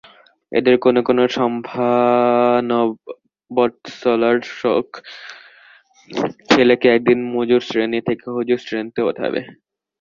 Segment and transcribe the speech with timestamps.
[0.51, 4.87] এদের কোনো কোনো সন্তানবৎসলার শখ,
[6.49, 9.41] ছেলেকে একদিন মজুরশ্রেণী থেকে হুজুরশ্রেণীতে ওঠাবে।